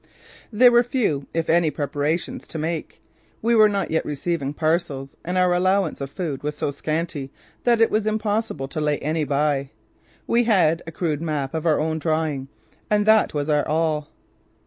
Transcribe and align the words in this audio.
There 0.51 0.71
were 0.71 0.81
few 0.81 1.27
if 1.31 1.47
any 1.47 1.69
preparations 1.69 2.47
to 2.47 2.57
make. 2.57 3.03
We 3.43 3.53
were 3.53 3.69
not 3.69 3.91
yet 3.91 4.03
receiving 4.03 4.51
parcels 4.51 5.15
and 5.23 5.37
our 5.37 5.53
allowance 5.53 6.01
of 6.01 6.09
food 6.09 6.41
was 6.41 6.57
so 6.57 6.71
scanty 6.71 7.31
that 7.65 7.79
it 7.79 7.91
was 7.91 8.07
impossible 8.07 8.67
to 8.69 8.81
lay 8.81 8.97
any 8.97 9.25
by. 9.25 9.69
We 10.25 10.45
had 10.45 10.81
a 10.87 10.91
crude 10.91 11.21
map 11.21 11.53
of 11.53 11.67
our 11.67 11.79
own 11.79 11.99
drawing. 11.99 12.47
And 12.89 13.05
that 13.05 13.35
was 13.35 13.47
our 13.47 13.67
all. 13.67 14.09